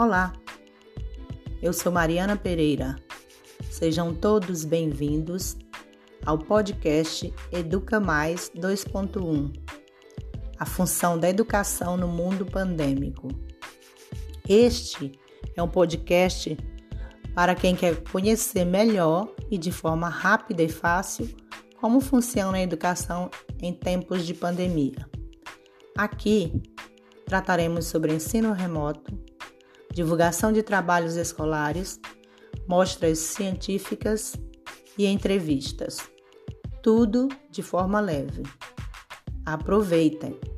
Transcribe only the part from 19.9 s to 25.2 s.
rápida e fácil como funciona a educação em tempos de pandemia.